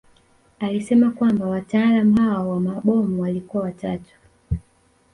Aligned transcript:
Alisema 0.59 1.11
kwamba 1.11 1.45
wataalamu 1.45 2.17
hao 2.21 2.49
wa 2.49 2.59
mabomu 2.59 3.21
walikuwa 3.21 3.63
watatu 3.63 4.15